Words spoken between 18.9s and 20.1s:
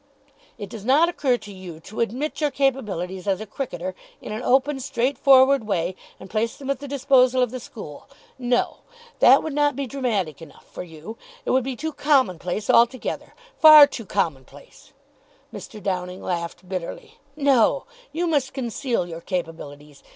your capabilities.